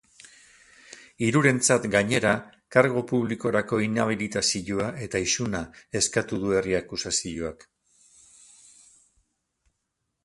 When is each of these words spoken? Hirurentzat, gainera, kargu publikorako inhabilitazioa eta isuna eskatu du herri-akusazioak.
Hirurentzat, 1.25 1.83
gainera, 1.95 2.31
kargu 2.75 3.03
publikorako 3.11 3.79
inhabilitazioa 3.89 4.87
eta 5.09 5.23
isuna 5.27 5.61
eskatu 6.01 6.41
du 6.47 6.57
herri-akusazioak. 6.63 7.67